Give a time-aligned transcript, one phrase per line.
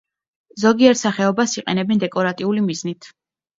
[0.63, 3.15] ზოგიერთ სახეობას იყენებენ დეკორატიული მიზნით.